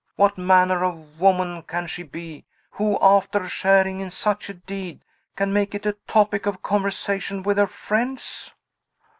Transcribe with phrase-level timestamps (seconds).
[0.15, 5.03] What manner of woman can she be, who, after sharing in such a deed,
[5.35, 8.51] can make it a topic of conversation with her friends?"